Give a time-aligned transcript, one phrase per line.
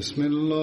[0.00, 0.59] بسم الله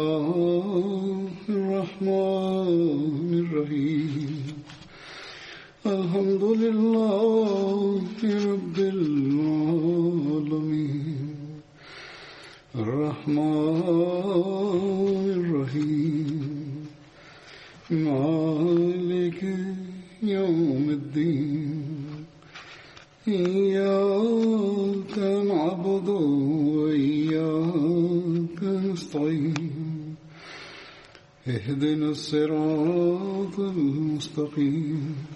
[32.19, 35.27] الصراط المستقيم.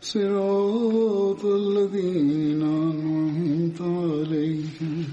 [0.00, 5.06] صراط الذين أنعمت عليهم.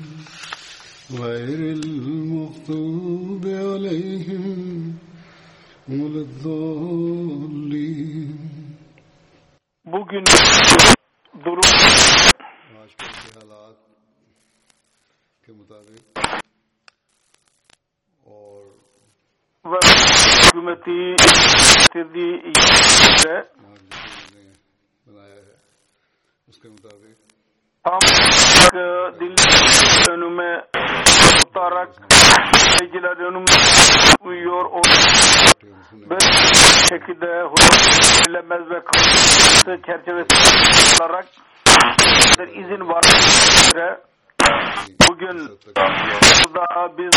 [1.12, 4.94] غير المغضوب عليهم
[5.90, 7.30] ولا الضالين.
[9.86, 10.24] Bugün
[11.46, 11.70] durum
[19.66, 20.09] ve
[20.50, 21.16] hükümeti
[21.78, 23.48] getirdiği yerde
[27.84, 30.66] tam olarak dilleri önüme
[31.40, 31.90] tutarak
[32.82, 34.82] bilgiler önüme tutmuyor o
[36.10, 36.20] bir
[36.90, 37.46] şekilde
[38.28, 40.36] bilemez ve çerçevesi
[41.02, 41.26] olarak
[42.40, 43.04] bir izin var.
[45.10, 45.50] Bugün
[46.44, 47.14] burada biz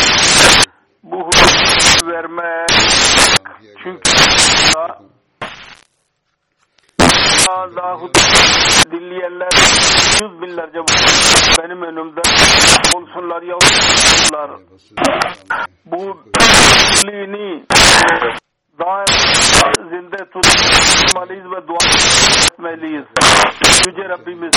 [1.02, 2.66] bu hükmü verme
[3.82, 4.12] çünkü
[4.74, 4.98] da
[7.76, 7.96] daha
[8.90, 9.50] dinleyenler
[10.22, 10.78] yüz binlerce
[11.58, 12.20] benim önümde
[12.96, 14.50] olsunlar yavrular.
[15.84, 16.18] Bu
[17.04, 17.66] birliğini
[18.78, 21.91] daima zinde tutmalıyız ve dua
[22.44, 23.05] etmeliyiz.
[23.87, 24.53] Yüce Rabbimiz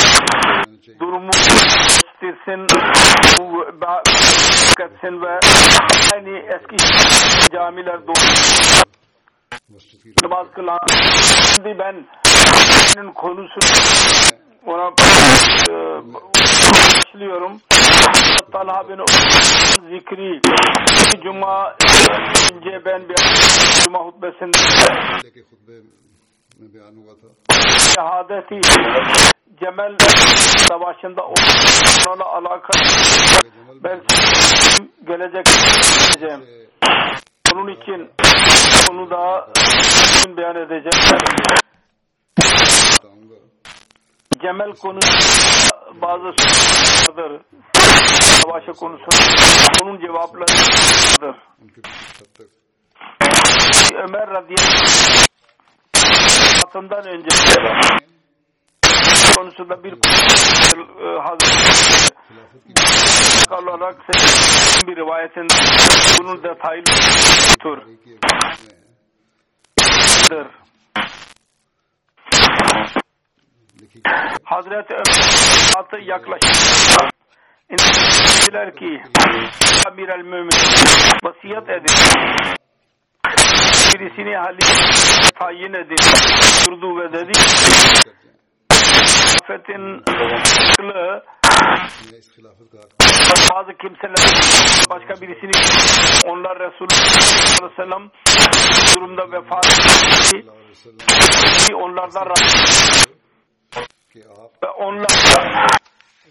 [1.00, 2.68] durumu değiştirsin,
[5.06, 5.40] etsin ve
[6.14, 6.76] yani eski
[7.52, 8.16] camiler doğru
[10.24, 10.80] namaz kılan
[11.56, 12.06] şimdi ben
[12.86, 13.60] senin konusu
[14.66, 14.92] ona
[15.70, 15.74] e,
[17.16, 17.62] başlıyorum.
[18.52, 19.00] Talha bin
[19.90, 20.42] zikri
[21.24, 21.76] Cuma
[22.54, 23.16] Önce ben bir
[23.84, 24.58] Cuma hutbesinde
[27.96, 28.62] şehadeti
[29.60, 29.98] Cemel
[30.70, 32.82] Savaşı'nda onunla alakalı
[33.84, 34.16] belki
[35.08, 36.42] gelecek edeceğim.
[37.54, 38.10] Bunun için
[38.92, 39.48] onu daha
[40.26, 41.18] gün beyan edeceğim.
[44.42, 45.12] Cemel konusu
[46.02, 47.42] bazı sorulardır
[48.08, 49.16] savaşı konusunda
[49.84, 51.36] onun cevaplarıdır.
[53.96, 55.06] Ömer radıyallahu
[57.08, 57.30] önce
[59.38, 59.94] konusunda bir
[61.24, 62.16] hazırlık
[63.52, 63.96] olarak
[64.88, 65.54] bir rivayetinde
[66.20, 66.84] bunun detaylı
[67.62, 67.78] tur.
[74.44, 77.15] Hazreti Ömer'e yaklaşık
[77.72, 79.02] dediler ki
[79.88, 80.50] Amir el Mümin
[81.24, 81.96] vasiyet edin.
[83.94, 85.98] Birisini halife tayin edin.
[86.68, 87.34] Durdu ve dedi
[89.50, 90.04] hilafetin
[90.78, 91.24] kılığı
[93.52, 94.16] bazı kimseler
[94.90, 95.52] başka birisini
[96.32, 96.88] onlar Resulü
[97.62, 98.12] Aleyhisselam
[98.96, 100.46] durumda vefat etti.
[101.76, 102.28] Onlardan
[104.64, 105.10] ve onlar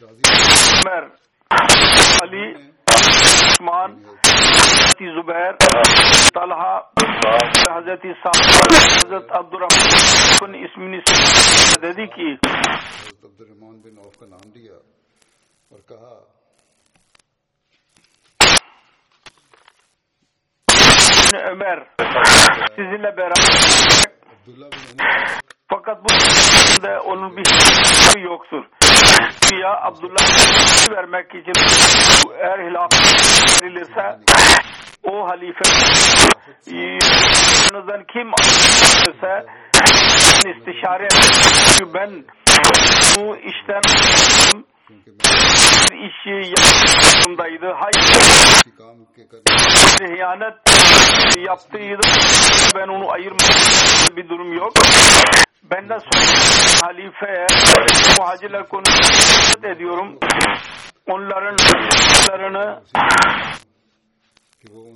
[0.03, 1.05] عمر
[2.23, 2.47] علی
[2.95, 3.91] عثمان
[4.97, 5.53] حضرت زبیر
[6.35, 6.77] طلحہ
[7.75, 14.75] حضرت حضرت عبد الرحمن اسمنی مددی کی۔ حضرت عبد الرحمن بن عوف کا نام دیا
[15.71, 16.15] اور کہا
[21.51, 21.79] عمر
[22.77, 23.05] سیزن
[24.31, 25.27] عبداللہ بن عمر۔
[25.73, 26.09] فقط bu
[26.83, 27.33] da onun.
[29.63, 30.27] ya Abdullah
[30.91, 31.53] vermek için
[32.39, 34.19] eğer hilafet verilirse
[35.03, 35.65] o halife
[36.67, 38.31] yanınızdan kim
[39.11, 39.47] ise
[40.51, 42.11] istişare çünkü ben
[43.17, 43.83] bu işten
[45.91, 47.73] bir işi yaptığımdaydı.
[47.81, 48.05] Hayır.
[50.01, 50.55] Hiyanet
[51.47, 52.03] yaptıydı.
[52.75, 54.17] Ben onu ayırmadım.
[54.17, 54.73] Bir durum yok
[55.71, 56.25] benden sonra
[56.83, 57.47] halifeye
[58.19, 60.19] muhacirle konuşup ediyorum.
[61.07, 61.57] Onların
[62.31, 62.83] onlarını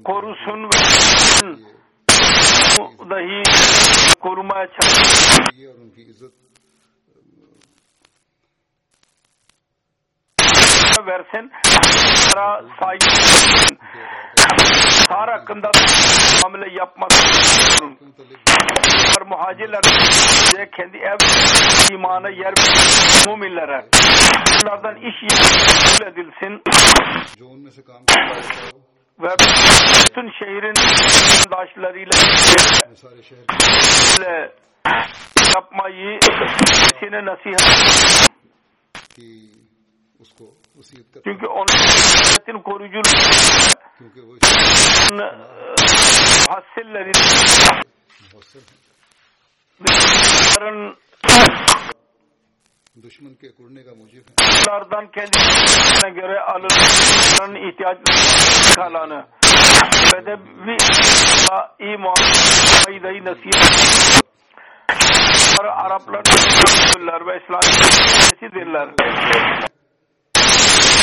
[0.04, 0.78] korusun ve
[3.10, 3.42] dahi
[4.20, 5.44] korumaya çalışsın.
[10.98, 11.50] onlara versin.
[12.36, 13.78] Onlara saygı versin.
[15.08, 15.70] Sar hakkında
[16.42, 17.98] hamle yapmasın.
[19.26, 19.80] Muhacirler
[20.76, 21.16] kendi ev
[21.92, 22.54] imana yer
[23.26, 23.86] mumillere.
[24.64, 26.62] Onlardan iş yapılır edilsin.
[29.20, 29.28] ve
[30.04, 30.74] bütün şehrin
[31.50, 32.12] daşlarıyla
[35.54, 36.18] yapmayı
[37.00, 38.28] sine nasihat
[41.24, 43.12] çünkü onun sünnetin koruyuculuğunun
[46.48, 47.12] muhassilleri e,
[49.86, 50.96] düşmanların
[53.02, 54.24] düşman ke kurne ka mucib
[54.68, 59.26] lardan kendisine göre alırların ihtiyaçlarını kalanı.
[60.12, 60.76] Bedevi
[61.78, 62.14] imam
[62.84, 64.28] faydayı nasihat
[65.88, 68.88] Araplar ve İslam'ı dirler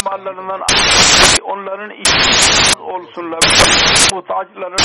[0.06, 0.62] imarlarından
[1.44, 3.40] onların işsiz olsunlar.
[4.13, 4.78] Muhtaçların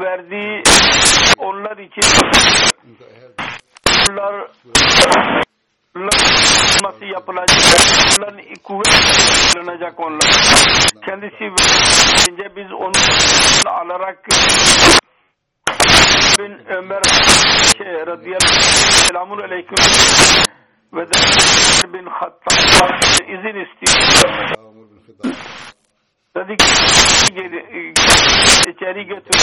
[0.00, 0.62] verdiği
[1.38, 2.02] onlar için
[4.10, 4.50] onlar
[6.80, 7.58] savunması yapılacak.
[8.18, 8.94] Onların kuvvet
[9.54, 10.20] kullanacak onlar.
[11.06, 12.92] Kendisi verince biz onu
[13.66, 14.28] alarak
[16.38, 17.02] bin Ömer
[17.78, 18.62] şey, radıyallahu
[18.92, 19.84] selamun aleyküm
[20.92, 24.50] ve de bin Hattab izin istiyor.
[26.36, 26.64] Dedi ki
[28.70, 29.40] içeri götür.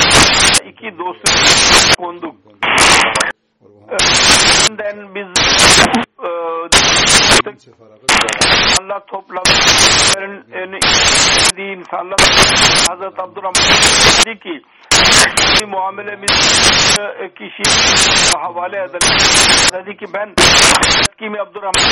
[0.66, 1.31] İki dostu
[1.98, 2.36] konduk.
[4.69, 5.28] Önden biz
[6.19, 6.30] e,
[7.39, 9.54] اللہ تھوپ لگا
[11.92, 12.04] ہاں۔
[12.92, 16.28] حضرت عبد الرحمٰن جی کی معاملے میں
[17.36, 17.69] کسی
[18.36, 18.86] حوالے
[19.74, 20.34] ندی کی بہن
[21.18, 21.88] کی میں عبد الرحمان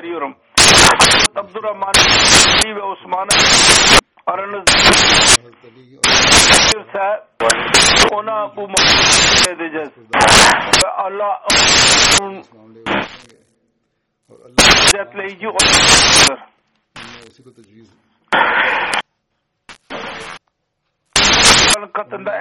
[0.00, 1.96] جی حضرت عبد الرحمان
[2.58, 3.28] جی عثمان
[4.24, 4.60] اور اللہ
[14.28, 16.38] Gözetleyici olmalıdır.
[21.76, 22.40] Allah'ın katında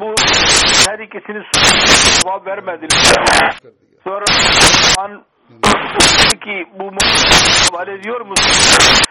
[0.00, 0.14] bu
[0.88, 1.42] her ikisini
[2.22, 3.58] cevap vermediler.
[4.04, 4.24] Sonra
[4.98, 5.24] an
[6.44, 6.84] ki bu
[7.72, 9.04] var ediyor musun?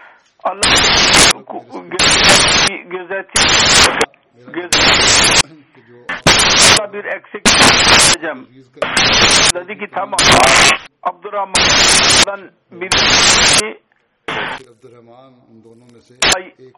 [0.44, 0.60] Allah
[1.90, 3.56] gözetici gözetici
[6.78, 7.42] bunda bir eksik
[8.14, 8.46] edeceğim.
[9.54, 10.18] Dedi ki tamam
[11.02, 12.90] Abdurrahman'dan bir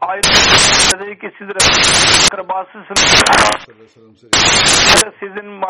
[0.01, 0.29] ayrı
[1.01, 1.49] dedi ki siz
[2.27, 3.25] akrabasısınız.
[5.21, 5.63] Sizin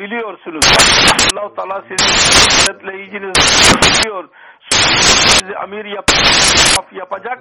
[0.00, 0.64] biliyorsunuz.
[1.32, 2.10] Allah-u Teala sizin
[2.68, 3.36] denetleyiciniz
[3.82, 4.28] biliyor.
[4.70, 6.10] Sizi amir yap
[6.92, 7.38] yapacak.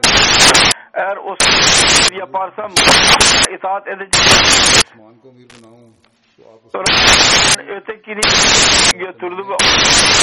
[0.94, 1.36] Eğer o
[2.20, 2.72] yaparsam
[3.58, 4.24] itaat edecek.
[6.72, 6.86] Sonra
[7.78, 8.22] ötekini
[9.00, 9.56] götürdü ve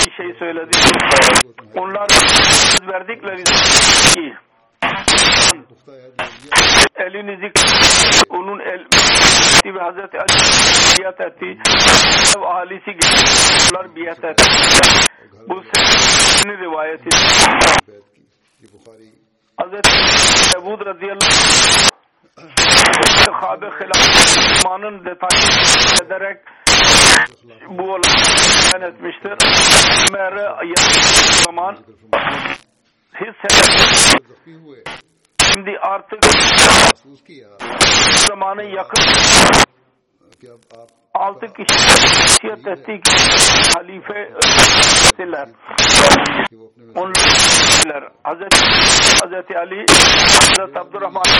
[0.06, 0.70] bir şey söyledi.
[1.76, 2.08] Onlar
[2.90, 3.44] verdikleri
[4.14, 4.34] ki
[6.96, 7.52] elinizi
[8.30, 8.84] onun el
[9.74, 10.32] ve Hazreti Ali
[10.98, 11.58] biat etti.
[12.36, 12.90] Ev ahalisi
[13.72, 14.44] onlar biat etti.
[15.48, 17.08] Bu senin rivayeti.
[19.56, 19.90] Hazreti
[20.58, 21.90] Ebu radıyallahu
[23.40, 26.40] Kabe hilafının detayını ederek
[27.68, 29.36] bu olayı etmiştir.
[30.12, 30.48] Mere
[31.44, 31.76] zaman
[33.18, 33.34] his
[34.64, 34.82] hoئے
[35.38, 36.22] in the Arctic
[38.26, 39.02] زمانے یکم
[41.14, 43.08] آلت کی شخصیت تحقیق
[43.74, 44.10] خلیف
[45.16, 45.48] سلر۔
[47.80, 48.54] سلر۔ حضرت
[49.24, 51.30] حضرت علی حضرت عبد الرحمان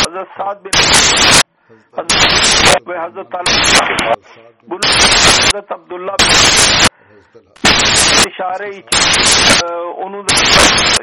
[0.00, 0.76] حضرت سعد بن
[3.04, 3.36] حضرت
[5.44, 6.16] حضرت عبداللہ
[8.22, 8.86] istişare için
[9.64, 10.34] e, onu da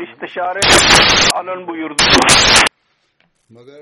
[0.02, 0.60] istişare
[1.34, 2.04] alın buyurdu.
[3.50, 3.82] Magar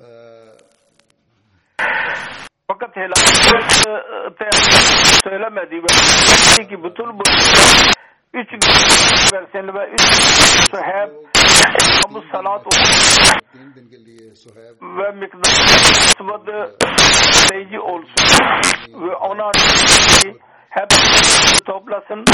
[0.00, 0.08] e,
[2.68, 3.12] fakat helal
[3.86, 4.52] e, e,
[5.24, 7.22] söylemedi ve dedi ki bütün bu
[8.34, 8.52] üç
[9.32, 10.00] versen ve üç
[10.70, 11.10] sahip
[11.68, 12.66] İslam-ı Salat
[14.82, 15.54] ve miktar
[17.32, 18.24] seyirci olsun
[19.00, 19.50] ve ona
[20.70, 20.88] hep
[21.66, 22.24] toplasın,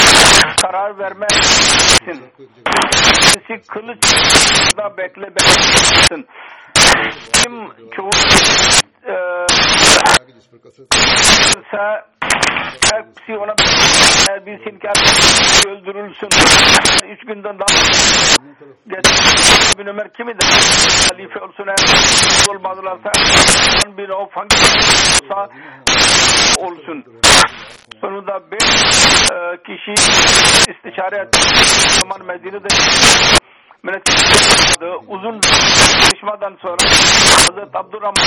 [0.62, 2.32] karar vermesin.
[2.66, 4.02] Birisi kılıç
[4.78, 6.26] da bekle beklesin.
[7.32, 8.10] Kim çoğu
[9.08, 9.16] e,
[12.92, 13.54] her hepsi ona
[14.46, 14.88] bilsin ki
[15.68, 16.28] öldürülsün.
[17.12, 17.82] Üç günden daha
[18.88, 20.44] geçen bin Ömer kimi de
[21.08, 23.12] halife olsun eğer olmadılarsa
[23.86, 24.56] on bin of hangi
[25.24, 25.48] olsa
[26.58, 27.04] olsun.
[28.00, 28.64] Sonunda beş
[29.32, 29.92] e, kişi
[30.72, 31.38] istişare etti.
[32.00, 32.68] Zaman Medine'de
[33.82, 34.86] müneccimdi.
[35.08, 35.40] Uzun
[36.00, 36.76] konuşmadan sonra
[37.46, 38.26] Hazreti Abdurrahman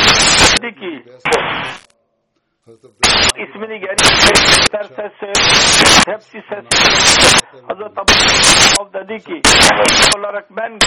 [0.62, 1.04] dedi ki
[3.44, 3.96] ismini geri
[4.62, 5.34] isterse söyle.
[6.06, 6.66] Hepsi ses.
[7.68, 8.00] Hazreti
[8.80, 9.42] Abu dedi ki
[10.18, 10.78] olarak ben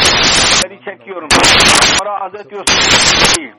[0.62, 1.28] geri çekiyorum.
[1.98, 3.52] Para Hazreti Yusuf değil.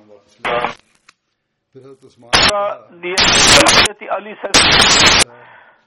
[2.50, 4.64] Sonra diye Hazreti Ali ses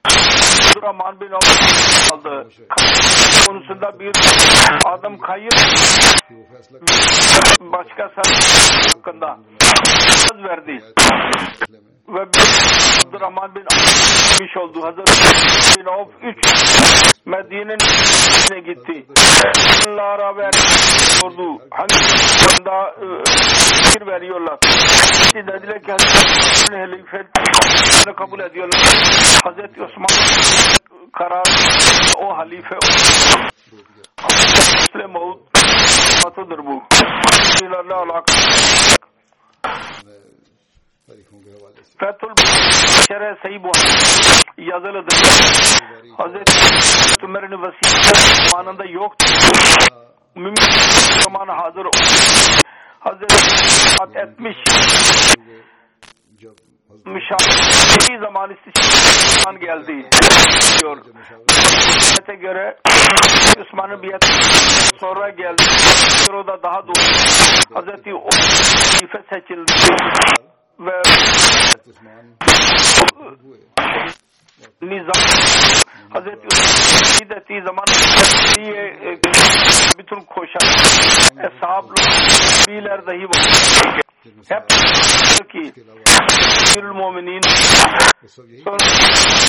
[0.07, 2.47] Abdurrahman bin Avf aldı.
[3.47, 4.11] Konusunda bir
[4.85, 5.53] adam kayıp
[7.61, 8.11] başka
[8.95, 9.37] hakkında
[10.09, 10.83] söz verdi.
[12.07, 12.21] Ve
[13.07, 14.83] Abdurrahman bin Avf'miş oldu.
[14.83, 16.37] Hazreti bin Avf 3
[17.25, 19.05] Medine'nin gitti.
[19.87, 20.57] Allah'a verdi.
[21.21, 21.61] Sordu.
[21.71, 21.95] Hani
[22.43, 23.05] bunda e,
[23.83, 24.59] fikir veriyorlar.
[25.11, 28.81] İşte dediler ki Hazreti halifetini kabul ediyorlar.
[29.43, 30.07] Hazreti Osman
[31.13, 31.43] karar
[32.17, 32.75] o halife
[34.21, 35.39] Hazreti Müslim Mevud
[36.65, 36.83] bu.
[37.61, 38.37] Bunlarla alakalı
[41.99, 42.33] Fethül
[43.07, 43.63] Şer'e Seyyid
[44.57, 45.19] yazılıdır.
[46.17, 49.27] Hazreti Ömer'in vasiyeti zamanında yoktur.
[50.35, 50.55] Mümin
[51.25, 51.85] zamanı hazır
[52.99, 54.57] Hazreti etmiş
[57.05, 60.09] müşahit zaman istişan geldi
[60.79, 60.97] diyor.
[62.01, 62.77] Biyete göre
[63.61, 64.23] Osman'ın biyet
[64.99, 65.63] sonra geldi.
[66.33, 67.03] O da daha doğru.
[67.73, 69.73] Hazreti Ufe seçildi.
[70.79, 71.01] Well,
[71.85, 72.37] this morning.
[74.81, 75.21] nizam
[76.09, 77.85] Hazreti Ömer'in gidettiği zaman
[78.55, 79.17] diye e,
[79.99, 80.67] bütün koşan
[81.39, 84.01] eshaplar biler dahi var.
[84.49, 84.69] Hep
[85.49, 85.73] ki
[86.77, 87.41] Emirül Muminin
[88.63, 88.77] sonra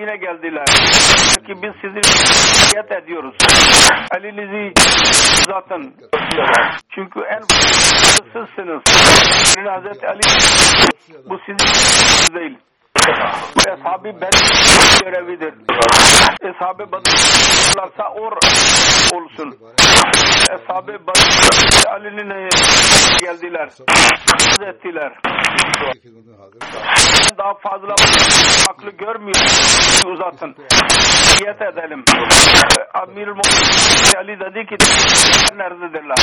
[0.00, 0.66] yine geldiler.
[1.46, 2.00] Ki biz sizi
[2.74, 3.34] niyet ediyoruz.
[4.16, 4.72] Elinizi
[5.46, 5.92] zaten
[6.94, 7.40] çünkü en
[8.32, 8.82] sizsiniz.
[9.68, 10.20] Hazreti Ali
[11.30, 12.58] bu sizin değil.
[13.08, 15.54] Eshab-ı Bedir görevidir.
[16.42, 18.32] Eshab-ı Bedir'larsa or
[19.14, 19.56] olsun.
[20.50, 22.48] Eshab-ı Bedir Ali'nin
[23.20, 23.68] geldiler.
[24.68, 25.12] ettiler.
[27.38, 27.94] Daha fazla
[28.68, 29.44] haklı görmüyor.
[30.06, 30.54] Uzatın.
[31.40, 32.04] Niyet edelim.
[32.94, 33.28] Amir
[34.18, 34.76] Ali dedi ki
[35.56, 36.16] nerededirler?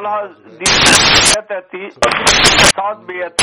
[0.00, 1.88] Allah diyet etti.
[2.76, 3.42] Saat biyet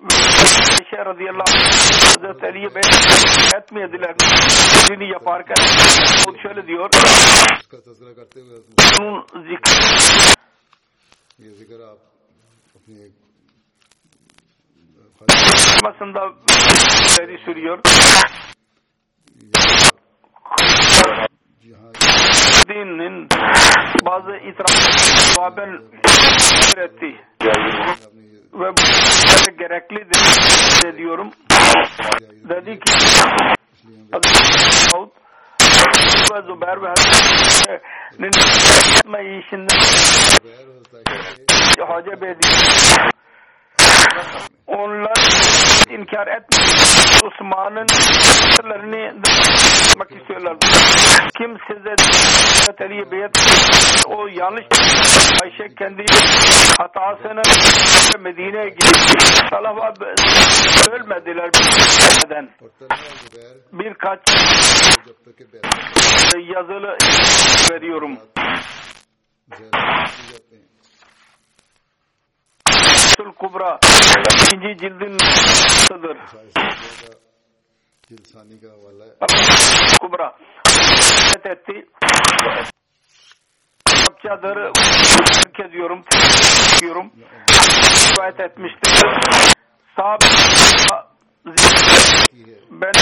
[0.00, 1.72] Ayşe radıyallahu anh
[2.06, 4.14] Hazreti Ali'ye beyat etmediler.
[5.12, 5.56] Yaparken
[6.28, 6.90] o şöyle diyor.
[8.98, 9.72] Bunun zikri
[15.84, 16.32] masında
[17.18, 17.78] beri sürüyor.
[22.68, 23.28] Dinin
[24.04, 24.70] bazı itiraf
[25.34, 25.82] sahaben
[26.84, 27.20] etti
[28.54, 28.70] ve
[29.58, 30.10] gerekli
[30.84, 31.30] de diyorum.
[32.48, 32.92] Dedi ki
[34.12, 35.08] Davud
[36.32, 38.32] ve Zübeyir ve Hazretlerinin
[38.98, 39.78] etmeyişinden
[41.88, 43.10] Hacı Bey diyor.
[44.66, 45.14] Onlar
[45.88, 47.22] şayet inkar etmez.
[47.24, 47.86] Osman'ın
[48.56, 50.56] sırlarını yapmak istiyorlar.
[51.38, 53.30] Kim size Hazreti Ali'ye beyat
[54.06, 54.66] o yanlış
[55.42, 56.04] Ayşe kendi
[56.78, 57.42] hatasını
[58.20, 59.10] Medine'ye gidip
[59.50, 59.94] salafa
[60.90, 61.50] ölmediler
[62.24, 62.48] neden?
[63.72, 64.20] Birkaç
[66.54, 66.96] yazılı
[67.72, 68.18] veriyorum.
[73.18, 73.78] Fetül Kubra
[74.42, 76.16] ikinci cildin nasıldır?
[80.00, 80.36] Kubra
[81.44, 81.86] etti.
[83.86, 84.56] Arapçadır.
[85.48, 86.04] Ülke diyorum.
[86.80, 87.12] Diyorum.
[88.16, 89.02] Rivayet etmiştir.
[89.96, 90.24] Sahabe
[92.70, 92.92] ben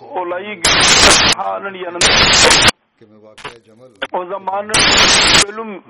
[0.00, 0.62] olayı
[1.36, 2.71] Han'ın yanında
[4.12, 4.72] o zamanın
[5.46, 5.80] bölümü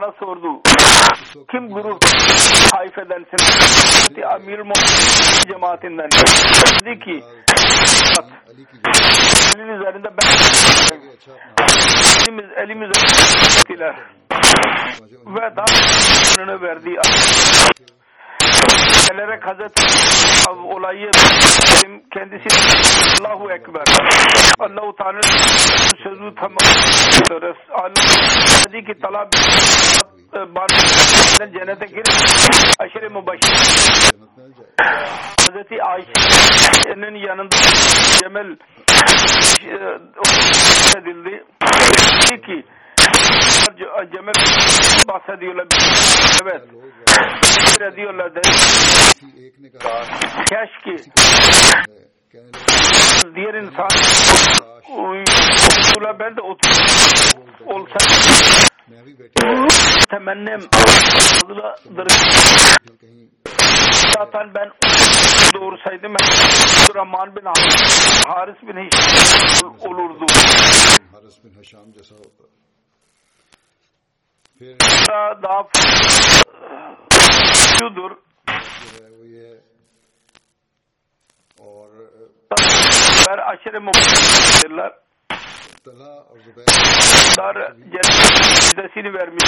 [0.00, 0.60] bana sordu.
[1.50, 2.04] Kim grup
[2.72, 3.40] Hayfe'densin?
[4.24, 6.08] Amir Muhammed cemaatinden.
[6.84, 7.24] Dedi ki
[9.56, 10.28] elin üzerinde ben
[12.28, 13.96] elimiz, elimiz üzerinde
[15.26, 15.66] ve daha
[16.62, 17.00] verdi
[18.60, 19.82] gazetelere gazete
[20.50, 21.10] olayı
[21.84, 22.48] benim kendisi
[23.20, 23.84] Allahu Ekber.
[24.58, 25.20] Allahu Teala
[26.02, 26.58] sözü tamam
[28.68, 29.32] dedi ki talab
[30.32, 32.04] bardan cennete gir
[32.78, 33.54] aşırı mübaşir.
[35.38, 37.56] Hazreti Ayşe'nin yanında
[38.20, 38.56] Cemel
[40.96, 41.44] edildi
[42.30, 42.64] dedi ki
[43.78, 44.36] insanlar cömert
[45.08, 45.66] bahsediyorlar.
[46.42, 46.62] Evet.
[47.92, 48.48] ediyorlar dedi.
[50.48, 51.10] Keşke
[53.34, 53.88] diğer insan
[54.98, 57.98] uyuşula ben de olsa
[60.10, 62.08] temennim fazladır.
[64.16, 64.70] Zaten ben
[65.54, 66.14] doğru saydım.
[66.94, 67.44] Rahman bin
[68.26, 70.26] Haris bin Hişam olurdu.
[71.12, 72.14] Haris bin Hişam cesa
[74.60, 75.68] daha, daha
[77.54, 78.10] şudur.
[83.28, 84.90] Ver aşırı muhtemelen
[87.38, 89.44] Dar müjdesini vermiş.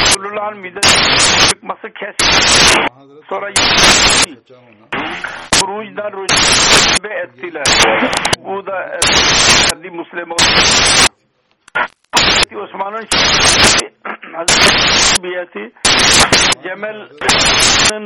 [0.00, 2.86] Resulullah'ın müjdesini çıkması kesildi.
[3.28, 3.52] Sonra
[5.60, 7.64] Kurunç'dan rücbe ettiler.
[8.38, 8.76] Bu da
[9.72, 10.38] Erdi Müslüman
[12.50, 13.06] Hazreti Osman'ın
[14.36, 15.72] Hazreti Biyeti
[16.62, 18.04] Cemal'den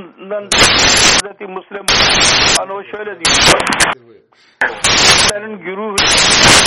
[0.53, 1.87] Hazreti Müslim
[2.61, 3.37] Ano şöyle diyor.
[5.31, 5.97] Senin güruh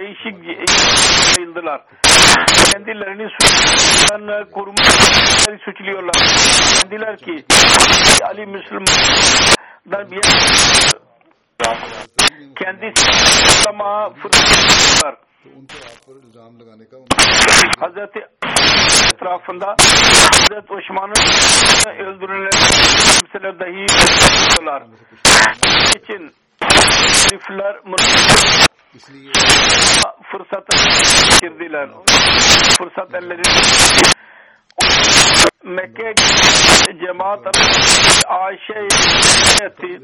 [0.02, 0.60] değişik
[1.38, 1.82] yayıldılar.
[2.72, 6.16] Kendilerini suçlayan kurumları suçluyorlar.
[6.82, 7.46] Kendiler ki
[8.24, 10.22] Ali Müslüman'dan bir
[12.56, 15.27] kendisi Müslüman'a fırsat
[17.80, 18.20] Hazreti
[19.14, 19.76] etrafında
[20.34, 21.16] Hazreti Osman'ın
[22.06, 24.84] öldürülenler dahi öldürüyorlar.
[25.96, 26.32] için
[27.14, 27.76] Şerifler
[30.32, 30.78] fırsatı
[31.42, 31.90] girdiler.
[32.78, 33.42] Fırsat elleri
[35.64, 36.14] Mekke
[37.00, 37.40] cemaat
[38.28, 38.88] Ayşe
[39.64, 40.02] etti.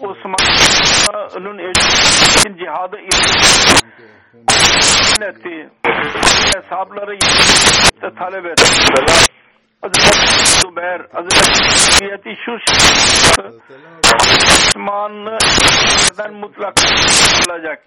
[0.00, 2.96] Osman'ın eşinin cihadı
[5.22, 5.70] etti.
[6.56, 7.14] Hesapları
[8.18, 8.62] talep etti.
[9.82, 12.52] Hazreti Zübeyir, Hazreti şu
[14.76, 16.74] Osman'dan mutlak
[17.48, 17.84] olacak.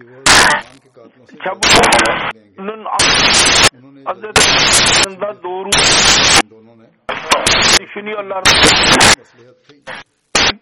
[1.44, 2.86] Çabuk'un
[4.06, 4.42] Hazreti
[5.44, 5.70] doğru
[7.80, 8.44] düşünüyorlar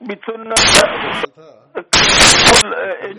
[0.02, 0.52] bütün
[2.76, 3.14] e,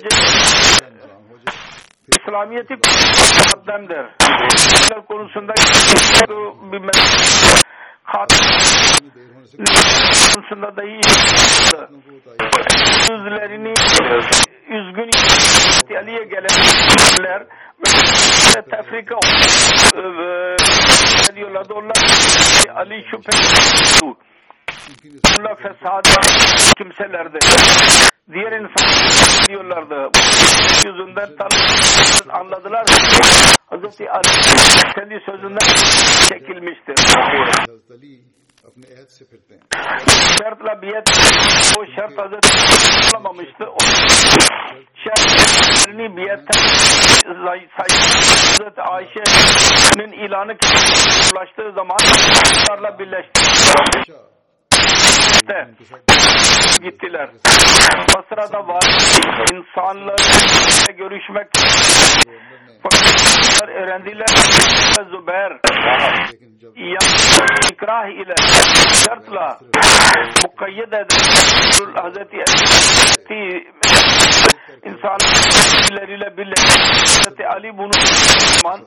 [2.09, 4.07] İslamiyeti mukaddemdir.
[4.21, 5.53] İslamiyetler konusunda
[6.73, 6.81] bir
[10.35, 11.01] konusunda dahi
[13.11, 13.75] yüzlerini
[14.69, 15.11] üzgün
[15.99, 17.47] Ali'ye gelenler
[18.71, 19.15] tefrika
[19.95, 20.01] e,
[21.33, 21.75] ediyorlardı.
[21.75, 21.97] Onlar
[22.75, 23.31] Ali şüphe
[24.85, 26.21] Bununla fesada
[26.79, 27.39] kimselerdi.
[28.33, 30.11] Diğer insanlar diyorlardı.
[30.85, 32.87] Yüzünden tanıdılar, anladılar.
[33.67, 34.29] Hazreti Ali
[34.95, 35.75] kendi sözünden
[36.29, 36.95] çekilmiştir.
[40.43, 41.09] Şartla biyet
[41.79, 42.49] o şart Hazreti
[43.17, 43.65] alamamıştı.
[43.65, 43.79] O
[45.05, 46.61] şartlarını biyetten
[48.59, 50.57] Hazreti Ayşe'nin ilanı
[51.33, 51.99] ulaştığı zaman
[52.67, 53.43] şartla birleşti.
[55.45, 55.69] İşte
[56.83, 57.29] gittiler.
[58.19, 58.85] O sırada var
[59.55, 60.17] insanlarla
[60.99, 61.49] görüşmek
[62.83, 64.27] fakat öğrendiler
[64.99, 65.53] ve Zübeyir
[67.73, 68.35] ikrah ile
[69.05, 69.59] şartla
[70.45, 71.95] mukayyed edilir.
[71.95, 72.37] Hazreti
[74.85, 77.93] insanlarıyla birlikte Hazreti Ali bunu
[78.63, 78.81] zaman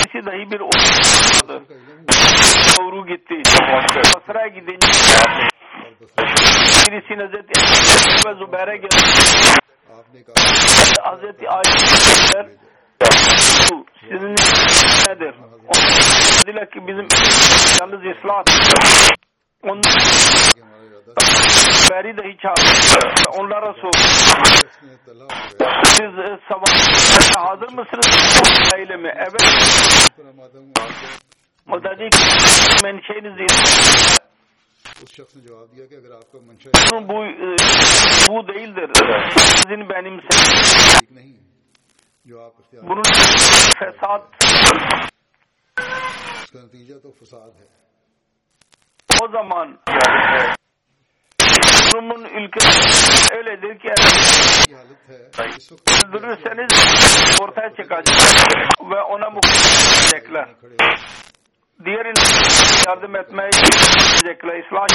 [0.00, 1.64] kendisi dahi bir olmadı.
[2.76, 3.34] Kavru gitti.
[4.14, 4.88] Basra'ya gidince
[6.86, 7.60] birisi Hazreti
[8.26, 8.96] ve Zübeyir'e geldi.
[11.02, 12.48] Hazreti Ayşe'ye
[14.00, 14.32] sizin
[15.08, 15.34] nedir?
[16.42, 17.06] Dediler ki bizim
[17.80, 18.44] yalnız ıslah
[19.62, 19.92] Ondan
[21.89, 23.29] कि हमारा इरादा beri de hiç çağırdı.
[23.39, 23.91] Onlara sor.
[24.65, 25.27] इसने तला हो
[25.59, 28.41] गया Siz e, savaşa hazır mısınız?
[28.75, 29.13] Öyle mi?
[29.17, 29.41] Evet.
[30.17, 31.07] पर मादम आपको
[31.67, 32.23] O dedi ki
[32.83, 33.35] menşeiniz
[35.03, 36.69] उस शख्स ने जवाब दिया कि अगर आपका मंशा
[37.09, 37.49] bu, e,
[38.29, 38.89] bu değildir.
[39.57, 40.15] Sizin benim
[40.99, 41.33] ठीक नहीं
[42.25, 43.03] जो आप इख्तियार bunun
[43.79, 44.21] fesat
[46.39, 47.67] उसका नतीजा तो फसाद है
[49.23, 49.67] o zaman
[51.90, 53.88] toplumun ülkesi öyledir ki
[56.06, 56.72] öldürürseniz
[57.42, 58.18] ortaya çıkacak
[58.90, 60.48] ve ona muhteşemler.
[61.84, 62.06] Diğer
[62.86, 64.64] yardım etmeyi diyecekler.
[64.64, 64.86] İslam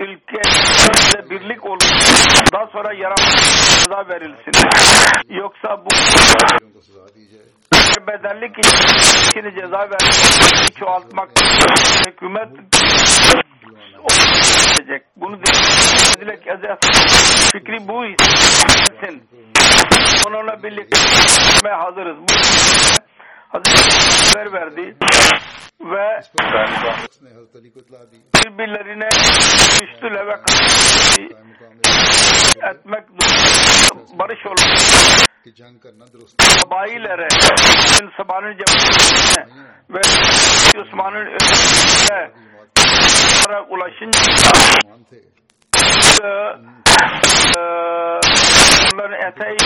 [0.00, 0.42] ülke
[1.30, 1.90] birlik olur.
[2.52, 4.52] Daha sonra yaramaz verilsin.
[5.28, 5.90] Yoksa bu
[8.02, 8.52] ve bedelli
[9.60, 11.28] ceza verdiğini çoğaltmak
[12.06, 12.48] hükümet
[14.02, 15.02] olacak.
[15.16, 15.38] Bunu
[16.20, 16.60] dile kez
[17.52, 19.28] fikri bu isin.
[20.28, 20.98] Onunla birlikte
[21.70, 22.16] hazırız.
[22.18, 22.32] Bu
[23.48, 24.96] Hazreti haber verdi
[25.80, 26.20] ve
[28.34, 29.08] birbirlerine
[29.82, 30.36] düştüler ve
[32.70, 33.71] etmek durumunda
[34.18, 34.52] بارش ہو
[35.56, 38.70] جنگ کرنا درست قبائی لے رہے ہیں۔ سبان جب
[40.80, 41.16] عثمان
[43.70, 44.10] الاشن
[49.22, 49.56] ایسا ہی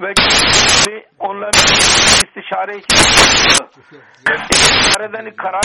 [0.00, 0.12] ve
[1.18, 1.64] onların
[2.24, 2.96] istişare için
[4.26, 5.64] istişareden karar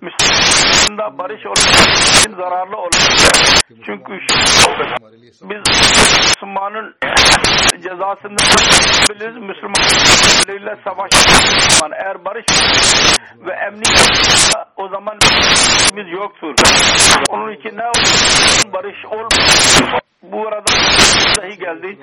[0.00, 2.90] Müslümanlarında barış olması zararlı olur.
[3.86, 4.12] Çünkü
[5.42, 5.62] biz
[6.18, 6.94] Müslümanın
[7.82, 8.36] cezasını
[9.10, 9.36] biliriz.
[9.36, 12.44] Müslümanlarıyla savaş zaman eğer barış
[13.46, 15.18] ve emniyet o zaman
[15.96, 16.54] biz yoktur.
[17.30, 18.72] Onun için ne olur?
[18.72, 20.66] Barış olmaz bu arada
[21.38, 21.98] dahi geldi.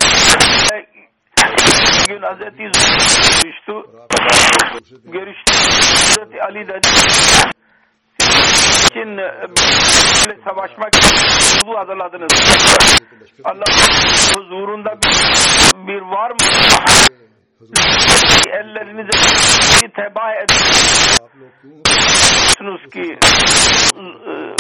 [2.08, 3.74] gün Hazreti görüştü.
[5.12, 5.54] Görüştü.
[5.54, 6.88] Hazreti Ali dedi
[8.98, 10.92] için böyle e, savaşmak
[11.68, 12.34] bu hazırladınız.
[13.44, 13.66] Allah
[14.36, 16.38] huzurunda bir, bir var mı?
[18.54, 19.12] ellerinize
[19.96, 20.82] tebaa ediyorsunuz
[22.94, 23.18] ki
[23.98, 24.56] ıı,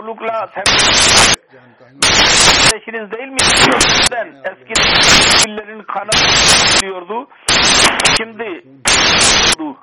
[0.00, 0.46] kulukla
[2.64, 3.38] kardeşiniz değil mi?
[4.44, 4.74] Eski
[5.48, 6.10] illerin kanı
[6.80, 7.28] diyordu.
[8.16, 8.62] Şimdi
[9.58, 9.76] oldu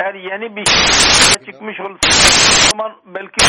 [0.00, 2.10] eğer yeni bir şey çıkmış olsa
[2.70, 3.46] zaman belki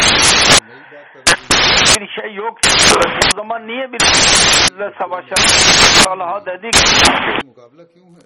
[7.48, 8.26] مقابلہ کیوں ہے؟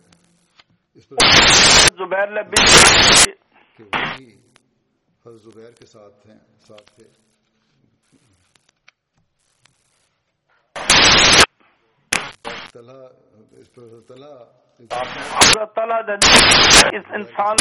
[16.98, 17.56] اس انسان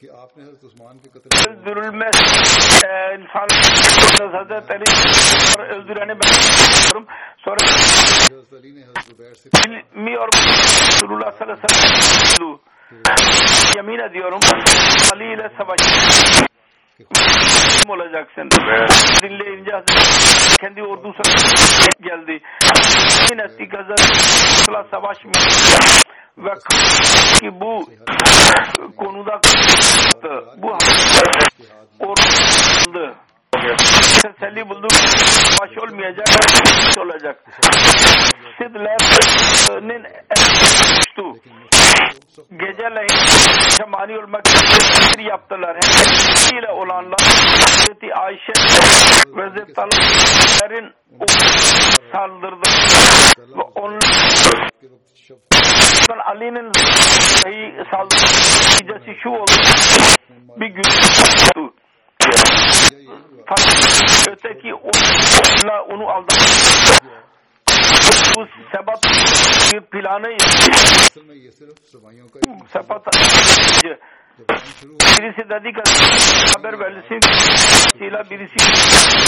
[0.00, 1.28] کہ آپ نے حضرت عثمان کے قتل
[1.90, 2.10] میں
[3.12, 3.48] انسان
[4.34, 4.88] حضرت علی
[5.56, 5.70] اور
[8.26, 9.46] حضرت علی نے حضرت زبیر سے
[10.00, 11.70] می اور رسول اللہ صلی اللہ علیہ
[12.12, 12.52] وسلم
[13.78, 16.44] یمین دی اور علی علیہ السلام
[17.88, 18.46] مولا جاکسن
[19.22, 19.84] دل انجاز۔
[20.56, 21.34] Savaş kendi ordusuna
[22.00, 22.42] geldi.
[23.30, 25.36] Yemin etti Hazreti savaşmıyor.
[26.38, 26.52] Ve
[27.40, 27.86] ki bu
[28.96, 29.40] konuda
[30.56, 30.76] bu
[32.00, 33.14] ordu
[34.22, 34.90] teselli bulduk.
[35.60, 36.26] Baş olmayacak,
[36.86, 37.44] baş olacak.
[38.58, 40.04] Sidler'in
[40.96, 41.22] düştü.
[42.50, 45.76] Geceleyin mani olmak için yaptılar.
[45.76, 48.52] Hem ile olanlar Hazreti Ayşe
[49.36, 50.94] ve Hazreti Talha'ların
[52.12, 52.68] saldırdı.
[53.56, 54.70] Ve onlar
[56.26, 59.52] Ali'nin dahi saldırıcısı şu oldu.
[60.56, 60.82] Bir gün
[61.56, 61.74] oldu.
[63.46, 67.06] Fakat öteki onunla onu aldattı
[68.36, 69.00] bu sebat
[69.90, 70.28] planı
[72.72, 73.06] sebat
[75.18, 75.82] birisi dedi ki
[76.56, 77.20] haber verilsin
[77.98, 78.56] sila birisi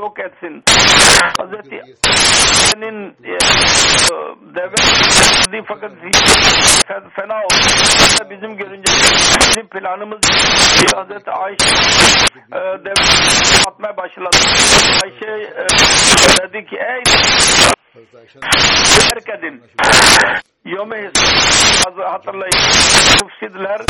[0.03, 0.63] yok etsin.
[1.39, 1.81] Hazreti
[2.53, 3.39] senin e,
[4.55, 5.93] devlet fakat
[7.17, 8.31] fena oldu.
[8.31, 8.93] Bizim görünce
[9.51, 10.21] bizim planımız
[10.95, 11.69] Hazreti Ayşe
[12.53, 14.37] e, devlet atmaya başladı.
[15.05, 15.67] Ayşe e,
[16.43, 17.03] dedi ki ey
[17.95, 19.63] her kadın
[20.65, 20.91] yom
[22.13, 22.53] hatırlayın.
[23.23, 23.81] Kufsidiler,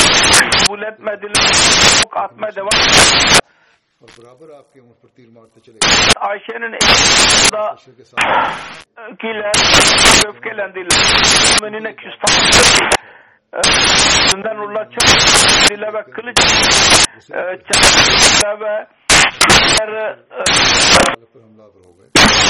[0.67, 1.53] kabul etmediler,
[2.03, 2.69] çok atma devam
[6.17, 6.73] Ayşe'nin
[7.53, 7.77] da
[9.21, 9.53] kiler
[10.29, 10.99] öfkelendiler.
[11.63, 12.29] Müminine küstah
[14.29, 15.09] Sünden Ulla çok
[15.71, 16.39] dile ve kılıç
[17.31, 18.87] e, çarptı ve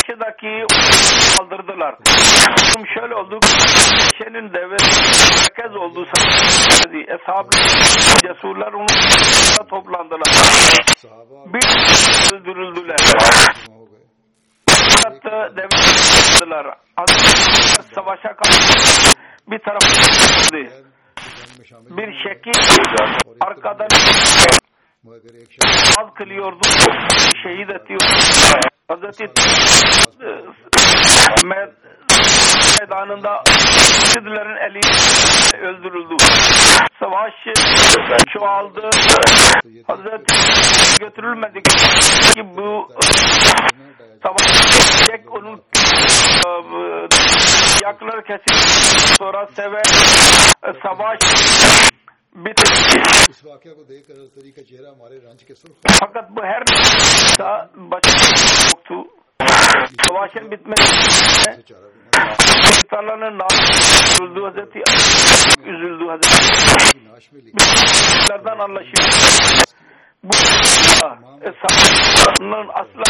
[0.09, 0.67] karşıdaki
[1.39, 1.95] kaldırdılar.
[2.75, 3.39] Durum şöyle oldu.
[4.19, 5.01] Şenin devleti
[5.37, 6.07] merkez oldu.
[7.09, 7.51] Eshab
[8.23, 8.87] cesurlar onu
[9.71, 10.29] toplandılar.
[11.47, 11.67] Bir
[12.35, 12.97] öldürüldüler.
[14.69, 15.25] Fakat
[15.57, 16.75] devletler
[17.95, 19.19] savaşa kalktı.
[19.49, 19.89] Bir tarafı
[21.97, 22.53] bir şekil
[23.41, 23.89] arkadan
[25.99, 26.61] Av kılıyordu,
[27.43, 28.05] şehit atıyordu.
[28.89, 29.25] Hazreti
[32.81, 34.81] meydanında Sidlerin eli
[35.67, 36.17] öldürüldü.
[37.01, 37.33] Savaş
[38.33, 38.91] çoğaldı.
[39.87, 40.35] Hazreti
[41.01, 42.89] götürülmedi ki bu
[44.23, 44.43] savaş
[45.07, 46.51] tek onun e,
[47.85, 49.15] yaklar kesildi.
[49.19, 49.85] Sonra sever
[50.65, 51.19] e, savaş
[52.35, 56.63] اس واقعہ کو دیکھ کر تری کا چہرہ ہمارے رنج کے سرخ فقط بہر
[57.37, 57.53] تھا
[57.93, 59.03] بچوں
[60.03, 60.79] تواشن بیت میں
[61.49, 61.77] اچھا،
[62.91, 63.55] تعالیٰ نے نام
[64.13, 64.73] زلدو حضرت
[65.65, 66.97] زلدو حضرت
[68.29, 69.03] دردان اللہ شیف
[72.81, 73.09] اصلا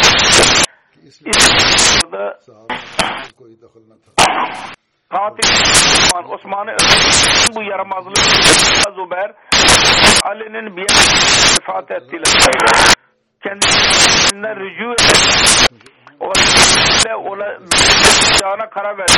[1.03, 1.21] اس
[3.35, 4.11] کوئی دخل نہ تھا۔
[5.09, 5.49] katil
[6.13, 6.75] Osman, Osman'ı
[7.55, 8.13] bu yaramazlığı
[8.95, 9.31] Zubair
[10.23, 10.87] Ali'nin bir
[11.59, 12.33] vefat ettiler.
[13.43, 14.95] Kendisinden rücu
[17.01, 17.59] ile ona
[18.41, 19.13] cana karar verdi.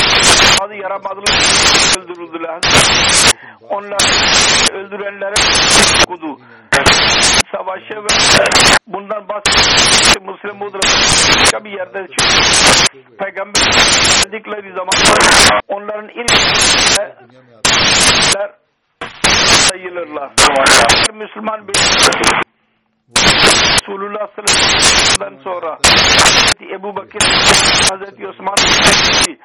[0.62, 1.24] Bazı yaramazlığı
[2.00, 2.60] öldürüldüler.
[3.70, 4.02] Onlar
[4.74, 5.34] öldürenlere
[6.08, 6.38] okudu
[7.52, 8.08] savaşa ve
[8.88, 10.80] bundan bahsetti Müslim Mudra
[11.42, 13.18] başka bir yerde çıkıyor.
[13.20, 13.62] Peygamber
[14.26, 14.94] dedikleri zaman
[15.68, 16.32] onların ilk
[19.70, 20.32] sayılırlar.
[21.14, 21.74] Müslüman bir
[23.74, 27.22] Resulullah sallallahu sonra Hazreti Ebu Bakir,
[27.92, 29.40] Hazreti Osman, Hazreti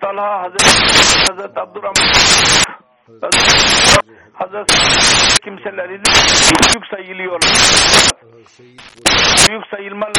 [0.00, 0.68] Talha, Hazreti,
[1.28, 2.08] Hazreti Abdurrahman,
[4.32, 4.76] Hazreti
[5.44, 6.02] kimselerin
[6.60, 7.52] büyük sayılıyorlar.
[9.48, 10.14] Büyük sayılmalar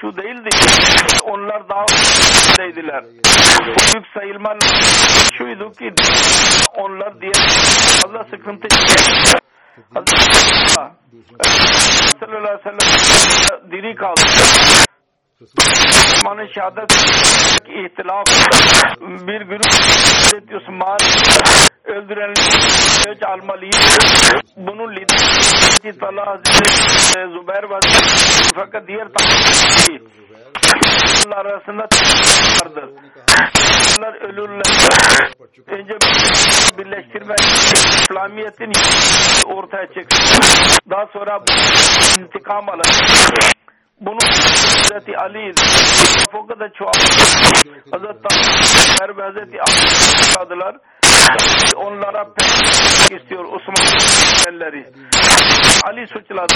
[0.00, 0.48] şu değildi.
[1.24, 3.04] Onlar daha büyükteydiler.
[3.66, 4.58] Büyük sayılmalar
[5.38, 5.92] şuydu ki
[6.74, 7.32] onlar diye
[8.06, 9.38] Allah sıkıntı çekiyor.
[9.94, 10.40] Hazreti
[12.20, 14.20] Sallallahu aleyhi ve sellem diri kaldı.
[15.42, 16.92] Osman'ın şehadet
[17.68, 18.26] ihtilaf
[19.00, 20.98] bir grup Hazreti Osman
[21.84, 23.98] öldürenler ölç almalıyız.
[24.56, 26.70] Bunun lideri Talha Hazreti
[27.14, 27.78] Zübeyir ve
[28.54, 29.08] fakat diğer
[31.26, 31.82] onlar arasında
[32.62, 32.90] vardır.
[33.98, 34.64] Onlar ölürler.
[35.66, 35.94] Önce
[36.78, 37.34] birleştirme
[38.02, 38.72] İslamiyet'in
[39.46, 40.42] ortaya çıksın.
[40.90, 41.40] Daha sonra
[42.20, 42.86] intikam alır
[44.00, 44.18] bunu
[44.76, 45.52] Hazreti Ali
[46.34, 46.98] o kadar çoğaltı
[47.92, 50.78] Hazreti Ali ve Hazreti Ali
[51.76, 53.86] onlara pek istiyor Osman
[54.48, 54.86] elleri.
[55.84, 56.54] Ali suçladı.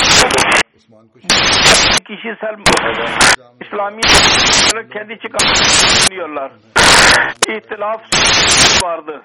[2.07, 2.57] Kişisel
[3.61, 4.01] İslami
[4.93, 6.53] kendi çıkartıyorlar.
[7.49, 8.03] İhtilaf
[8.85, 9.23] vardı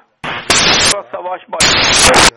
[0.89, 2.35] sonra savaş başladı.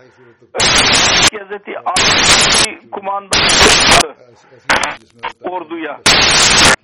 [1.39, 3.49] Hazreti Ali kumandan
[5.43, 6.01] orduya.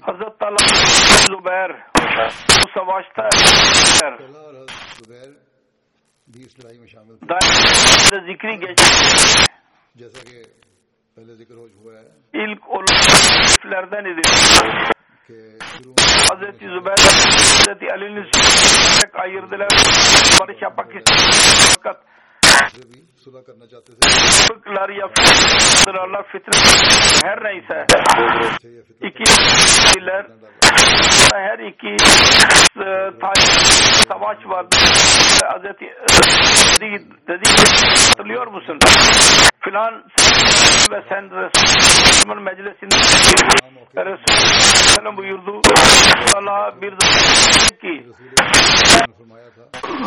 [0.01, 0.57] Hazreti Ali
[1.27, 1.73] Zübeyir
[2.63, 3.29] bu savaşta
[7.29, 8.85] Dair zikri geçti.
[12.35, 14.21] İlk olan idi.
[15.29, 18.27] Hazreti Zübeyir Hazreti Ali'nin
[19.15, 19.69] ayırdılar.
[20.41, 21.31] Barış yapmak istediler.
[21.77, 21.97] Fakat
[24.49, 26.61] fıklar ya fıkrarlar fitri
[27.25, 27.87] her neyse.
[29.03, 29.25] İki
[31.35, 31.97] her iki
[32.81, 33.11] e,
[34.09, 34.77] savaş vardı
[35.39, 35.85] Mesela Hazreti
[36.81, 37.45] dedi, dedi
[38.09, 38.79] hatırlıyor musun?
[39.61, 40.05] Filan
[40.93, 42.97] ve sen Resul'ün meclisinde
[43.97, 45.61] Resul'ün buyurdu
[46.35, 48.07] Allah'a bir zaman ki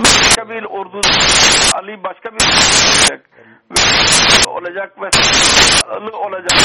[0.03, 1.01] başka bir ordu
[1.75, 3.21] Ali başka bir olacak
[4.47, 5.09] olacak ve
[6.15, 6.59] olacak.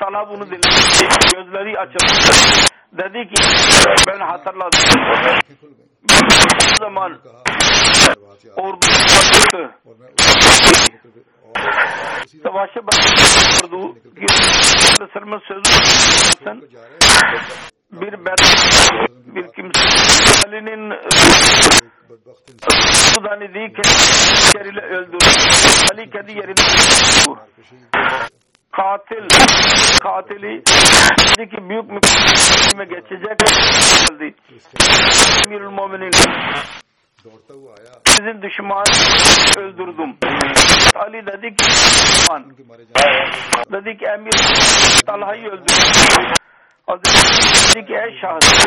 [0.00, 1.08] Allah bunu dinledi.
[1.34, 3.42] Gözleri açıldı dedi ki
[4.06, 4.80] ben hatırladım.
[6.72, 7.18] o zaman
[8.56, 8.86] ordu
[12.42, 12.80] savaşı savaşı
[13.64, 13.96] ordu
[15.12, 15.72] sırma sözü
[17.92, 18.12] bir
[19.26, 19.80] bir kimse.
[20.46, 20.92] Ali'nin
[23.22, 25.16] zannediği kendi yeriyle öldü.
[25.92, 26.62] Ali kendi yerinde
[28.72, 29.28] katil
[30.02, 30.62] katili
[31.38, 34.34] dedi ki büyük mükaddime geçecek geldi.
[35.46, 36.10] Emirül Müminin
[38.04, 38.84] sizin düşman
[39.58, 40.16] öldürdüm.
[40.94, 42.44] Ali dedi ki düşman.
[43.72, 44.32] Dedi ki Emir
[45.06, 46.32] Talha'yı öldürdüm.
[47.74, 48.66] Dedi ki ey şahıs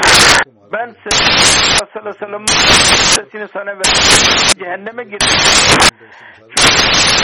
[0.73, 0.95] ben
[1.93, 4.55] sallallahu aleyhi sesini sana verdim.
[4.59, 5.37] Cehenneme girdim.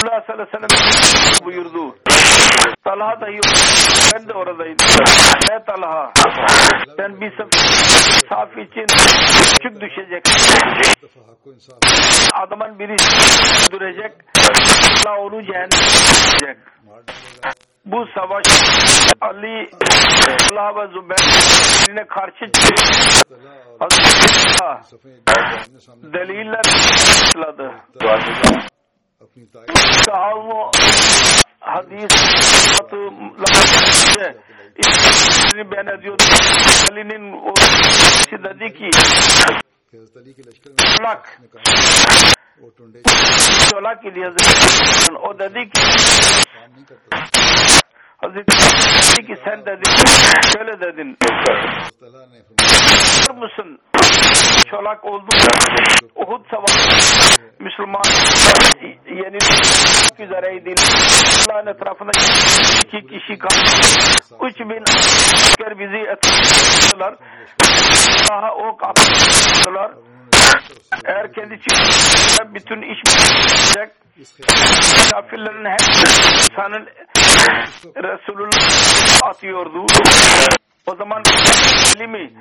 [0.04, 1.96] Allah sallallahu aleyhi ve sellem buyurdu.
[2.84, 3.46] Talha da yok.
[4.14, 4.88] Ben de oradaydım.
[5.52, 6.12] Ey Talha
[6.98, 7.32] sen bir
[8.30, 8.86] saf için
[9.54, 10.24] küçük düşecek.
[12.34, 14.12] Adamın biri öldürecek.
[15.08, 16.58] Allah onu cehennem
[17.86, 18.46] Bu savaş
[19.22, 19.70] Ali
[20.52, 22.46] Allah ve Zübeyir'ine karşı
[26.14, 26.64] deliller
[27.38, 27.72] başladı.
[30.06, 30.72] Tahavvu
[31.62, 32.14] حدیث
[35.70, 35.88] بین
[38.70, 38.90] کی۔
[43.70, 44.30] چولا کے لیے
[56.50, 58.02] سوال۔ Müslüman
[59.06, 60.76] yenilmek üzereydi.
[61.50, 62.12] Allah'ın etrafında
[62.86, 63.72] iki kişi kaldı.
[64.42, 67.16] Üç bin asker bizi etrafladılar.
[68.30, 69.92] Daha ok attılar.
[71.06, 73.90] Eğer kendi çıkarsa bütün iş bitecek.
[75.12, 76.88] Kafirlerin hepsi insanın
[77.96, 79.86] Resulullah atıyordu.
[80.88, 81.24] O zaman
[81.96, 82.32] elimi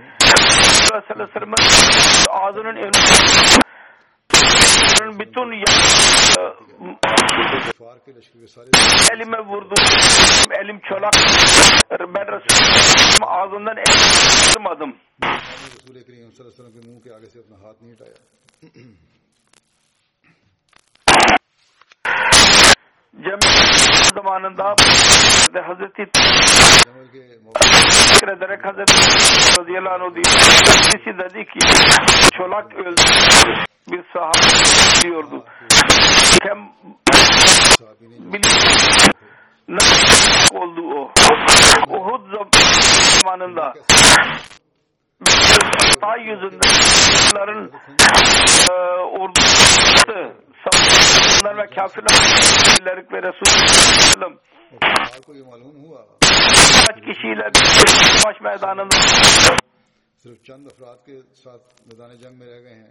[0.93, 1.57] Resulullah
[2.31, 2.99] ağzının önünde
[4.97, 5.53] Onların bütün
[9.13, 9.75] elime vurdu.
[10.63, 11.15] Elim çolak.
[12.15, 14.97] Ben Resul'ün ağzından elimi tutmadım.
[15.95, 17.39] Resul-i sallallahu aleyhi ve sellem ke muh ke aage se
[24.15, 24.75] zamanında
[25.67, 26.07] Hazreti
[27.91, 28.93] zikrederek Hazreti
[29.61, 30.25] radıyallahu anh diyor.
[30.93, 31.59] Birisi dedi ki
[32.39, 33.03] çolak öldü
[33.91, 35.45] bir sahabe diyordu.
[36.43, 36.59] Kem
[39.69, 41.13] nasıl oldu o?
[41.89, 42.23] Uhud
[43.23, 43.75] zamanında
[51.47, 53.47] Resul ve kafirler ve Resul
[56.87, 57.51] Kaç kişiyle
[58.23, 58.89] شیلر میدان
[60.23, 62.91] صرف چند افراد کے ساتھ میدان جنگ میں رہ گئے ہیں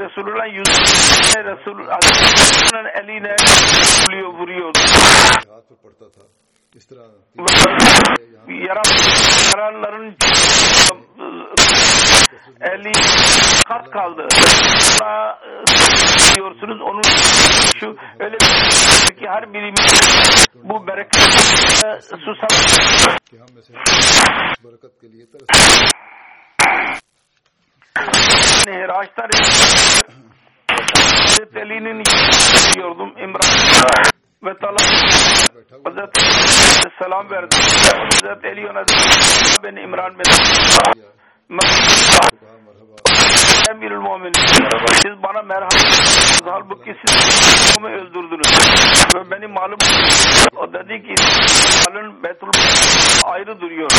[0.00, 3.36] Resulullah yüzüne Resul Aleyhisselam'ın eline
[4.08, 4.78] vuruyor vuruyordu.
[8.48, 10.16] Yaralanların
[12.60, 12.92] eli
[13.68, 14.28] kat kaldı.
[15.00, 15.38] Daha
[16.34, 17.02] diyorsunuz onun
[17.80, 19.72] şu öyle bir şey ki her biri
[20.54, 21.20] bu bereket
[22.04, 22.48] susam.
[28.66, 29.24] نے راستہ
[31.60, 31.92] علی نے
[32.84, 34.08] اردو عمران
[34.42, 34.84] و تعالی
[35.86, 36.18] حضرت
[36.84, 37.46] السلام و
[38.12, 38.64] حضرت علی
[39.62, 40.30] بن عمران بن
[43.70, 44.32] Emirül Mu'min.
[44.92, 46.42] Siz bana merhamet ettiniz.
[46.44, 48.50] Halbuki siz onu öldürdünüz.
[49.14, 49.78] Ve beni malum
[50.56, 51.14] o dedi ki
[51.86, 52.48] malın Betul
[53.24, 53.90] ayrı duruyor.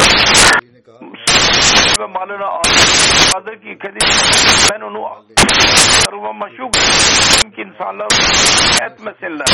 [1.99, 2.47] Ve malına
[3.35, 3.99] aldı ki kedi
[4.71, 5.25] ben onu
[5.75, 6.73] sarıma maşuk
[7.55, 8.07] ki insanlar
[8.81, 9.47] etmesinler.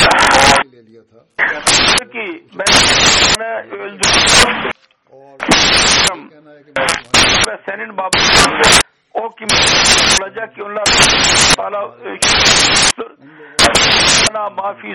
[2.12, 2.72] ki ben
[3.36, 3.46] onu
[3.82, 4.70] öldürdüm.
[7.48, 8.87] Ve senin babanın
[9.22, 9.48] o kim
[10.20, 10.84] olacak ki onlar
[11.56, 11.94] Teala
[14.30, 14.92] Ana mafi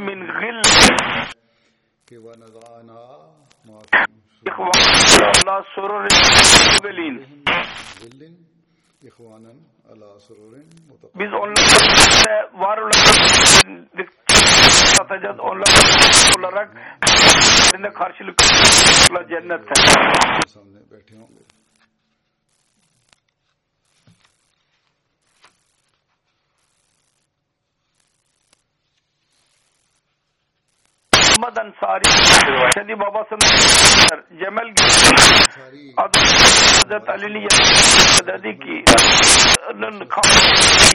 [0.00, 0.62] min gil
[5.46, 6.08] Allah surur
[6.82, 7.44] gelin.
[11.14, 12.78] Biz onlara var
[14.96, 15.40] satacağız.
[15.40, 15.68] Onlar
[16.38, 16.70] olarak
[17.94, 18.38] karşılık
[19.28, 19.60] cennet.
[31.40, 32.02] Muhammeden Sari
[32.74, 33.38] kendi babasını
[34.38, 34.74] Cemel
[35.96, 37.48] adı Hazreti Ali'nin
[38.26, 38.84] dedi ki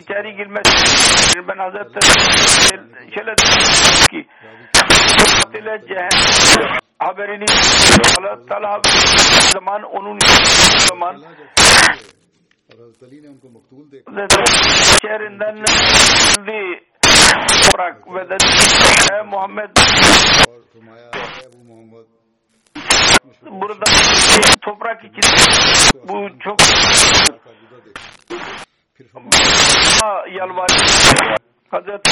[0.02, 2.00] içeri girmesi ben Hazreti
[3.16, 3.36] şöyle
[4.10, 4.28] ki
[5.42, 7.46] katile cehennem haberini
[8.20, 8.82] Allah Teala
[9.54, 10.20] zaman onun
[10.90, 11.22] zaman
[15.02, 15.56] şehrinden
[17.34, 18.46] خوراک مدد
[19.12, 22.04] ہے محمد اور فرمایا ہے وہ
[23.62, 23.86] burada
[24.62, 25.32] toprak için
[26.08, 26.58] bu çok
[30.32, 30.68] yalvar
[31.72, 32.12] Hazreti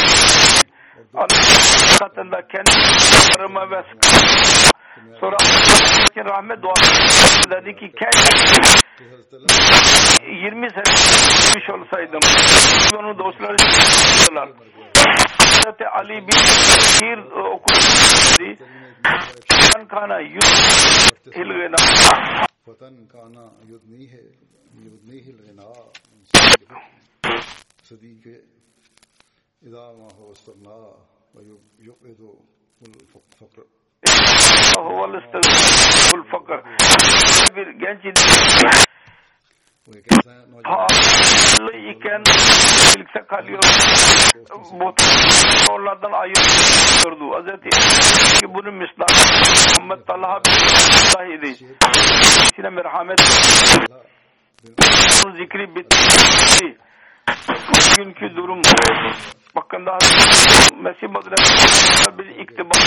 [1.99, 2.72] katında kendi
[3.34, 3.84] karıma ve
[5.20, 8.84] sonra Allah'ın rahmet duası dedi ki keşke
[10.28, 12.20] 20 sene olsaydım.
[12.97, 13.55] Onu dostları
[15.64, 17.22] حضرت علی بن
[19.49, 20.18] فتن کھانا
[21.36, 21.82] ہل گنا
[22.66, 24.24] فتن کھانا یدنی ہے
[24.86, 25.68] یدنی ہل گنا
[27.89, 28.28] صدیق
[29.61, 30.78] اذا ما هو استغنا
[31.36, 32.22] ويقعد
[32.82, 33.64] الفقر۔
[34.80, 35.57] هو الاستغنا
[36.14, 36.59] الفقر
[40.64, 43.64] Pahalı iken birlikte kalıyor.
[44.72, 44.94] Bu
[45.74, 47.36] onlardan ayırıyordu.
[47.36, 47.70] Hazreti
[48.40, 49.08] ki bunun misdağı
[49.80, 50.52] Muhammed Talha bin
[50.88, 51.50] Sahidi.
[52.44, 53.20] İçine merhamet
[55.26, 56.78] onun zikri bitti.
[57.70, 58.62] Bugünkü durum
[59.56, 59.98] bakın daha
[60.82, 62.78] Mesih Madalya bir iktibar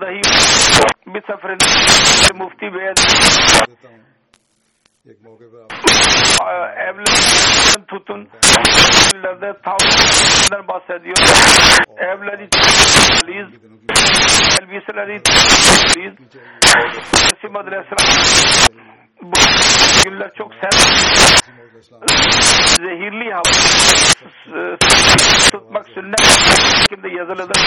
[0.00, 0.20] dahi
[1.06, 2.94] bir seferinde mufti beyan
[6.88, 8.28] evlerden tutun
[9.14, 11.16] evlerde tavsiyelerden bahsediyor.
[11.98, 13.48] Evleri tutmalıyız.
[14.60, 16.14] Elbiseleri tutmalıyız.
[17.02, 17.98] Sesi madresler
[19.22, 19.32] bu
[20.04, 20.74] günler çok sert
[22.76, 23.42] zehirli hava
[25.52, 26.20] tutmak sünnet
[26.88, 27.60] kimde yazılıdır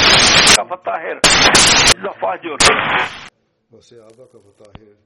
[0.55, 1.19] kafa tahir
[2.01, 2.59] zafa diyor.
[3.73, 4.97] Ve seyaba kafa tahir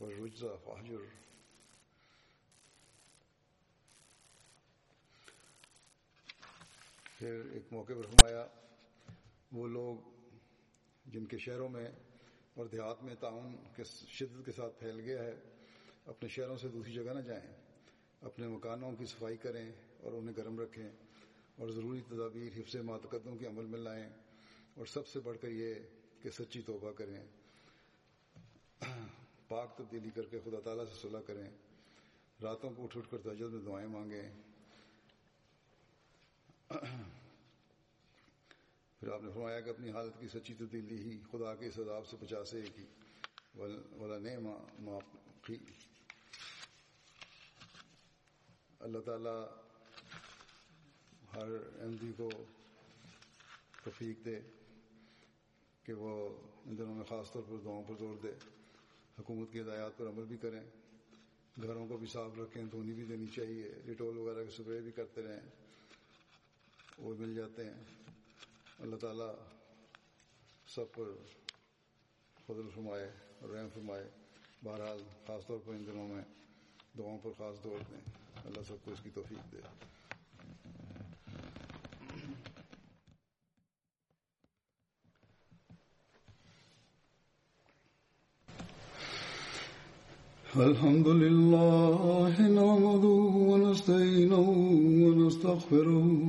[0.00, 1.00] ve rujza fahir
[7.18, 8.46] پھر ایک موقع پر فرمایا،
[9.52, 9.96] وہ لوگ
[11.04, 11.88] جن کے شہروں میں
[12.54, 13.84] اور دیہات میں تعاون کے
[14.18, 15.34] شدت کے ساتھ پھیل گیا ہے،
[16.12, 17.46] اپنے شہروں سے دوسری جگہ نہ جائیں،
[18.28, 20.88] اپنے مکانوں کی صفائی کریں اور انہیں گرم رکھیں
[21.58, 24.08] اور ضروری تدابیر، حفظ ماتقدوں کے عمل میں لائیں
[24.76, 25.74] اور سب سے بڑھ کر یہ
[26.22, 27.18] کہ سچی توبہ کریں،
[29.48, 31.48] پاک تبدیلی کر کے خدا تعالیٰ سے صلاح کریں،
[32.38, 34.22] راتوں کو اٹھ اٹھ کر تجد میں دعائیں مانگیں
[36.68, 36.78] پھر
[39.08, 42.16] آپ نے فرمایا کہ اپنی حالت کی سچی تبدیلی ہی خدا کے اس عذاب سے
[42.20, 42.84] بچا سے کی
[43.96, 44.36] والا نے
[44.78, 45.56] معافی
[48.80, 49.46] اللہ تعالیٰ
[51.34, 51.48] ہر
[51.80, 52.30] احمدی کو
[53.84, 54.40] توفیق دے
[55.84, 58.32] کہ وہ ان دنوں میں خاص طور پر دعاؤں پر زور دے۔
[59.18, 60.62] حکومت کی ہدایات پر عمل بھی کریں۔
[61.62, 65.22] گھروں کو بھی صاف رکھیں، دھونی بھی دینی چاہیے۔ ڈیٹول وغیرہ کی سپرے بھی کرتے
[65.22, 65.67] رہیں۔
[66.98, 67.84] وہ مل جاتے ہیں۔
[68.78, 69.34] اللہ تعالیٰ
[70.74, 71.04] سب پر
[72.46, 74.10] فضل فرمائے اور رحم فرمائے۔
[74.64, 76.24] بہرحال خاص طور پر ان دنوں میں
[76.98, 78.00] دعاؤں پر خاص طور دیں
[78.44, 79.60] اللہ سب کو اس کی توفیق دے۔
[90.54, 94.50] الحمد للہ نعمده ونستعينه
[95.02, 96.28] ونستغفره